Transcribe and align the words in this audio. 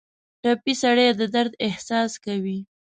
ټپي 0.41 0.73
سړی 0.81 1.07
د 1.19 1.21
درد 1.35 1.53
احساس 1.67 2.11
کوي. 2.25 2.59